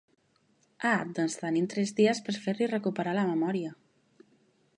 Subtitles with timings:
[0.91, 3.77] Ah, doncs tenim tres dies per fer-li recuperar la memòria.